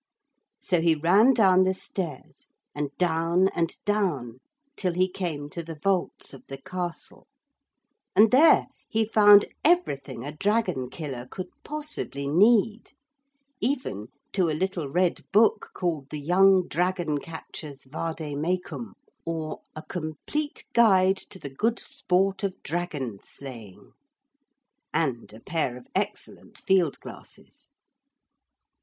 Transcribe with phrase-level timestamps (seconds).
[0.59, 4.39] So he ran down the stairs and down and down
[4.75, 7.27] till he came to the vaults of the castle,
[8.15, 12.93] and there he found everything a dragon killer could possibly need,
[13.59, 19.83] even to a little red book called the Young Dragon Catcher's Vade Mecum, or a
[19.83, 23.91] Complete Guide to the Good Sport of Dragon Slaying;
[24.91, 27.69] and a pair of excellent field glasses.